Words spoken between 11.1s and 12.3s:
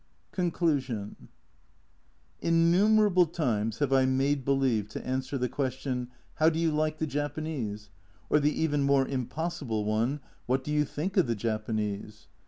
of the Japanese